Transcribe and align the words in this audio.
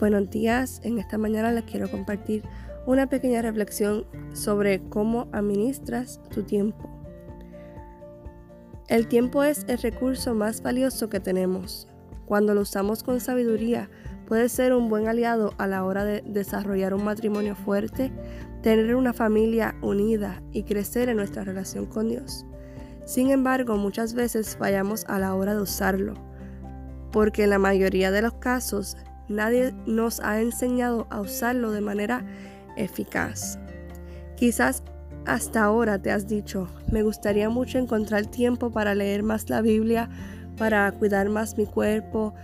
Buenos 0.00 0.30
días, 0.30 0.80
en 0.82 0.98
esta 0.98 1.18
mañana 1.18 1.52
les 1.52 1.64
quiero 1.64 1.90
compartir 1.90 2.42
una 2.86 3.10
pequeña 3.10 3.42
reflexión 3.42 4.06
sobre 4.32 4.80
cómo 4.88 5.28
administras 5.30 6.22
tu 6.30 6.42
tiempo. 6.42 6.88
El 8.88 9.08
tiempo 9.08 9.44
es 9.44 9.66
el 9.68 9.76
recurso 9.76 10.34
más 10.34 10.62
valioso 10.62 11.10
que 11.10 11.20
tenemos. 11.20 11.86
Cuando 12.24 12.54
lo 12.54 12.62
usamos 12.62 13.02
con 13.02 13.20
sabiduría, 13.20 13.90
puede 14.26 14.48
ser 14.48 14.72
un 14.72 14.88
buen 14.88 15.06
aliado 15.06 15.52
a 15.58 15.66
la 15.66 15.84
hora 15.84 16.06
de 16.06 16.22
desarrollar 16.22 16.94
un 16.94 17.04
matrimonio 17.04 17.54
fuerte, 17.54 18.10
tener 18.62 18.94
una 18.94 19.12
familia 19.12 19.76
unida 19.82 20.42
y 20.50 20.62
crecer 20.62 21.10
en 21.10 21.18
nuestra 21.18 21.44
relación 21.44 21.84
con 21.84 22.08
Dios. 22.08 22.46
Sin 23.04 23.30
embargo, 23.30 23.76
muchas 23.76 24.14
veces 24.14 24.56
fallamos 24.56 25.04
a 25.08 25.18
la 25.18 25.34
hora 25.34 25.54
de 25.54 25.60
usarlo, 25.60 26.14
porque 27.12 27.44
en 27.44 27.50
la 27.50 27.58
mayoría 27.58 28.10
de 28.10 28.22
los 28.22 28.32
casos 28.32 28.96
nadie 29.30 29.72
nos 29.86 30.20
ha 30.20 30.40
enseñado 30.40 31.06
a 31.08 31.20
usarlo 31.20 31.70
de 31.70 31.80
manera 31.80 32.24
eficaz. 32.76 33.58
Quizás 34.36 34.82
hasta 35.26 35.62
ahora 35.62 36.00
te 36.00 36.10
has 36.10 36.26
dicho, 36.26 36.68
me 36.90 37.02
gustaría 37.02 37.48
mucho 37.48 37.78
encontrar 37.78 38.26
tiempo 38.26 38.70
para 38.70 38.94
leer 38.94 39.22
más 39.22 39.48
la 39.48 39.60
Biblia, 39.62 40.08
para 40.56 40.90
cuidar 40.92 41.28
más 41.28 41.56
mi 41.56 41.66
cuerpo, 41.66 42.34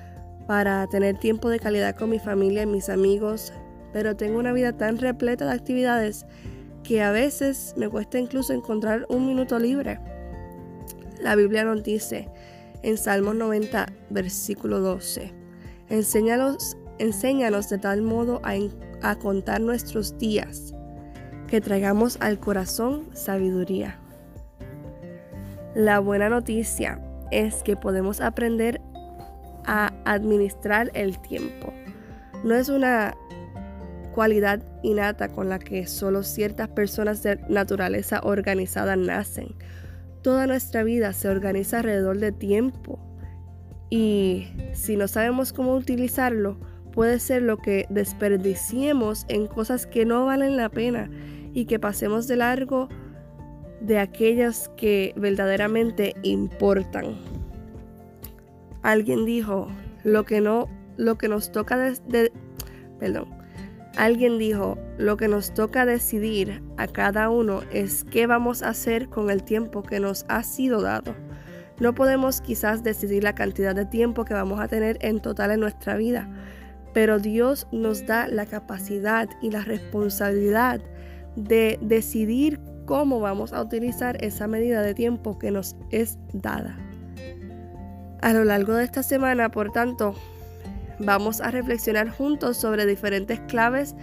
para 0.46 0.86
tener 0.86 1.18
tiempo 1.18 1.48
de 1.48 1.58
calidad 1.58 1.96
con 1.96 2.10
mi 2.10 2.18
familia 2.18 2.62
y 2.62 2.66
mis 2.66 2.88
amigos, 2.88 3.52
pero 3.92 4.14
tengo 4.14 4.38
una 4.38 4.52
vida 4.52 4.76
tan 4.76 4.98
repleta 4.98 5.46
de 5.46 5.52
actividades 5.52 6.26
que 6.84 7.02
a 7.02 7.10
veces 7.10 7.74
me 7.76 7.88
cuesta 7.88 8.18
incluso 8.18 8.52
encontrar 8.52 9.06
un 9.08 9.26
minuto 9.26 9.58
libre. 9.58 9.98
La 11.20 11.34
Biblia 11.34 11.64
nos 11.64 11.82
dice 11.82 12.28
en 12.82 12.96
Salmos 12.96 13.34
90, 13.34 13.86
versículo 14.10 14.80
12, 14.80 15.32
Enséñanos, 15.88 16.76
enséñanos 16.98 17.68
de 17.68 17.78
tal 17.78 18.02
modo 18.02 18.40
a, 18.42 19.16
contar 19.16 19.60
nuestros 19.60 20.18
días, 20.18 20.74
que 21.46 21.60
traigamos 21.60 22.18
al 22.20 22.38
corazón 22.38 23.04
sabiduría. 23.12 23.98
La 25.74 26.00
buena 26.00 26.28
noticia 26.28 27.00
es 27.30 27.62
que 27.62 27.76
podemos 27.76 28.20
aprender 28.20 28.80
a 29.64 29.92
administrar 30.04 30.90
el 30.94 31.20
tiempo. 31.20 31.72
No 32.44 32.54
es 32.54 32.68
una 32.68 33.14
cualidad 34.14 34.62
innata 34.82 35.28
con 35.28 35.48
la 35.48 35.58
que 35.58 35.86
solo 35.86 36.22
ciertas 36.22 36.68
personas 36.68 37.22
de 37.22 37.38
naturaleza 37.48 38.20
organizada 38.22 38.96
nacen. 38.96 39.54
Toda 40.22 40.46
nuestra 40.46 40.82
vida 40.82 41.12
se 41.12 41.28
organiza 41.28 41.78
alrededor 41.78 42.18
de 42.18 42.32
tiempo 42.32 42.98
y 43.90 44.48
si 44.72 44.96
no 44.96 45.06
sabemos 45.06 45.52
cómo 45.52 45.74
utilizarlo, 45.74 46.58
puede 46.96 47.20
ser 47.20 47.42
lo 47.42 47.58
que 47.58 47.86
desperdiciemos 47.90 49.26
en 49.28 49.46
cosas 49.46 49.86
que 49.86 50.06
no 50.06 50.24
valen 50.24 50.56
la 50.56 50.70
pena 50.70 51.10
y 51.52 51.66
que 51.66 51.78
pasemos 51.78 52.26
de 52.26 52.36
largo 52.36 52.88
de 53.82 53.98
aquellas 53.98 54.70
que 54.78 55.12
verdaderamente 55.14 56.16
importan. 56.22 57.18
Alguien 58.80 59.26
dijo, 59.26 59.68
lo 60.04 60.24
que 60.24 60.40
no 60.40 60.68
lo 60.96 61.18
que 61.18 61.28
nos 61.28 61.52
toca 61.52 61.76
de, 61.76 62.32
perdón. 62.98 63.28
Alguien 63.98 64.38
dijo, 64.38 64.78
lo 64.96 65.18
que 65.18 65.28
nos 65.28 65.52
toca 65.52 65.84
decidir 65.84 66.62
a 66.78 66.86
cada 66.86 67.28
uno 67.28 67.60
es 67.70 68.04
qué 68.04 68.26
vamos 68.26 68.62
a 68.62 68.70
hacer 68.70 69.10
con 69.10 69.28
el 69.28 69.42
tiempo 69.42 69.82
que 69.82 70.00
nos 70.00 70.24
ha 70.28 70.42
sido 70.42 70.80
dado. 70.80 71.14
No 71.78 71.94
podemos 71.94 72.40
quizás 72.40 72.82
decidir 72.82 73.22
la 73.22 73.34
cantidad 73.34 73.74
de 73.74 73.84
tiempo 73.84 74.24
que 74.24 74.32
vamos 74.32 74.60
a 74.60 74.68
tener 74.68 74.96
en 75.02 75.20
total 75.20 75.50
en 75.50 75.60
nuestra 75.60 75.96
vida, 75.96 76.30
pero 76.96 77.18
Dios 77.18 77.66
nos 77.72 78.06
da 78.06 78.26
la 78.26 78.46
capacidad 78.46 79.28
y 79.42 79.50
la 79.50 79.60
responsabilidad 79.60 80.80
de 81.36 81.78
decidir 81.82 82.58
cómo 82.86 83.20
vamos 83.20 83.52
a 83.52 83.60
utilizar 83.60 84.16
esa 84.24 84.46
medida 84.46 84.80
de 84.80 84.94
tiempo 84.94 85.38
que 85.38 85.50
nos 85.50 85.76
es 85.90 86.18
dada. 86.32 86.74
A 88.22 88.32
lo 88.32 88.44
largo 88.44 88.72
de 88.72 88.84
esta 88.84 89.02
semana, 89.02 89.50
por 89.50 89.72
tanto, 89.72 90.14
vamos 90.98 91.42
a 91.42 91.50
reflexionar 91.50 92.08
juntos 92.08 92.56
sobre 92.56 92.86
diferentes 92.86 93.40
claves 93.40 93.94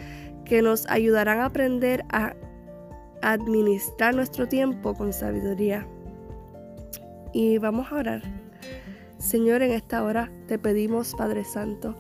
que 0.46 0.62
nos 0.62 0.88
ayudarán 0.88 1.40
a 1.40 1.46
aprender 1.46 2.06
a 2.09 2.35
administrar 3.23 4.13
nuestro 4.13 4.47
tiempo 4.47 4.94
con 4.94 5.13
sabiduría 5.13 5.88
y 7.34 7.57
vamos 7.57 7.91
a 7.91 7.96
orar. 7.96 8.22
Señor, 9.17 9.63
en 9.63 9.72
esta 9.72 10.03
hora 10.03 10.29
te 10.47 10.59
pedimos, 10.59 11.16
Padre 11.16 11.46
Santo, 11.46 11.96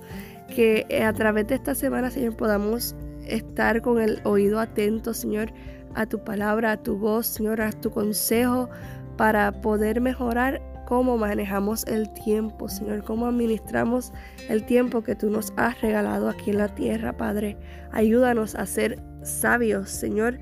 que 0.47 0.85
a 1.05 1.13
través 1.13 1.47
de 1.47 1.55
esta 1.55 1.75
semana, 1.75 2.11
Señor, 2.11 2.35
podamos 2.35 2.95
estar 3.27 3.81
con 3.81 4.01
el 4.01 4.19
oído 4.23 4.59
atento, 4.59 5.13
Señor, 5.13 5.51
a 5.95 6.05
tu 6.05 6.23
palabra, 6.23 6.73
a 6.73 6.77
tu 6.77 6.97
voz, 6.97 7.27
Señor, 7.27 7.61
a 7.61 7.71
tu 7.71 7.91
consejo, 7.91 8.69
para 9.17 9.51
poder 9.61 10.01
mejorar 10.01 10.61
cómo 10.85 11.17
manejamos 11.17 11.85
el 11.85 12.11
tiempo, 12.13 12.69
Señor, 12.69 13.03
cómo 13.03 13.27
administramos 13.27 14.11
el 14.49 14.65
tiempo 14.65 15.01
que 15.01 15.15
tú 15.15 15.29
nos 15.29 15.53
has 15.55 15.79
regalado 15.81 16.29
aquí 16.29 16.51
en 16.51 16.57
la 16.57 16.73
tierra, 16.73 17.15
Padre. 17.15 17.57
Ayúdanos 17.91 18.55
a 18.55 18.65
ser 18.65 19.01
sabios, 19.23 19.89
Señor, 19.89 20.39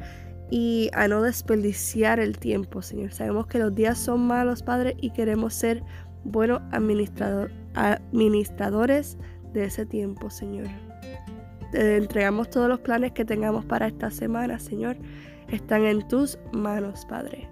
y 0.49 0.89
a 0.93 1.07
no 1.07 1.21
desperdiciar 1.21 2.19
el 2.19 2.37
tiempo, 2.37 2.81
Señor. 2.81 3.13
Sabemos 3.13 3.47
que 3.47 3.59
los 3.59 3.73
días 3.73 3.97
son 3.97 4.27
malos, 4.27 4.63
Padre, 4.63 4.97
y 4.99 5.11
queremos 5.11 5.53
ser 5.53 5.83
buenos 6.23 6.61
administradores 6.71 9.17
de 9.53 9.65
ese 9.65 9.85
tiempo, 9.85 10.29
Señor. 10.29 10.67
Te 11.71 11.97
entregamos 11.97 12.49
todos 12.49 12.67
los 12.67 12.79
planes 12.79 13.13
que 13.13 13.25
tengamos 13.25 13.65
para 13.65 13.87
esta 13.87 14.11
semana, 14.11 14.59
Señor. 14.59 14.97
Están 15.47 15.85
en 15.85 16.07
tus 16.07 16.37
manos, 16.51 17.05
Padre. 17.05 17.47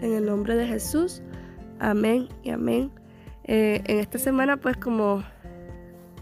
En 0.00 0.14
el 0.14 0.26
nombre 0.26 0.54
de 0.56 0.66
Jesús, 0.66 1.22
amén 1.78 2.28
y 2.42 2.50
amén. 2.50 2.90
Eh, 3.44 3.82
en 3.86 3.98
esta 3.98 4.18
semana, 4.18 4.56
pues 4.56 4.76
como 4.76 5.22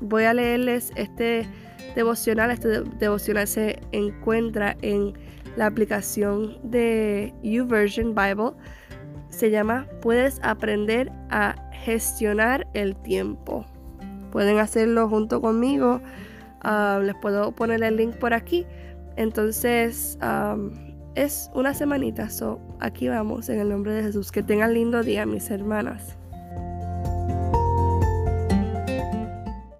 voy 0.00 0.24
a 0.24 0.34
leerles 0.34 0.92
este 0.96 1.46
devocional, 1.94 2.50
este 2.50 2.82
devocional 2.82 3.46
se 3.46 3.80
encuentra 3.92 4.76
en 4.82 5.14
la 5.56 5.66
aplicación 5.66 6.58
de 6.62 7.34
YouVersion 7.42 8.14
Bible 8.14 8.52
se 9.30 9.50
llama 9.50 9.86
Puedes 10.00 10.40
aprender 10.42 11.12
a 11.30 11.54
gestionar 11.72 12.66
el 12.74 12.96
tiempo. 12.96 13.64
Pueden 14.30 14.58
hacerlo 14.58 15.08
junto 15.08 15.40
conmigo. 15.40 16.00
Ah, 16.60 17.00
les 17.02 17.14
puedo 17.14 17.52
poner 17.52 17.82
el 17.82 17.96
link 17.96 18.14
por 18.16 18.34
aquí. 18.34 18.66
Entonces, 19.16 20.18
es 21.14 21.50
una 21.54 21.74
semanita. 21.74 22.30
So, 22.30 22.60
aquí 22.80 23.08
vamos 23.08 23.48
en 23.48 23.60
el 23.60 23.68
nombre 23.68 23.92
de 23.92 24.02
Jesús. 24.02 24.30
Que 24.30 24.42
tengan 24.42 24.74
lindo 24.74 25.02
día, 25.02 25.26
mis 25.26 25.50
hermanas. 25.50 26.16